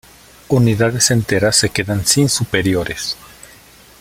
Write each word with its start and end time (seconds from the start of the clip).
Unidades 0.49 1.11
enteras 1.11 1.57
se 1.57 1.69
quedan 1.69 2.07
sin 2.07 2.27
superiores. 2.27 3.15